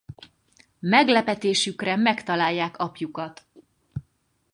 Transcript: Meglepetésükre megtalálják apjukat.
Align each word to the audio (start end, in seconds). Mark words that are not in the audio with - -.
Meglepetésükre 0.79 1.95
megtalálják 1.95 2.77
apjukat. 2.79 3.45